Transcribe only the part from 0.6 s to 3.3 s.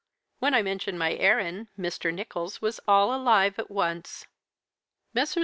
mentioned my errand, Mr. Nicholls was all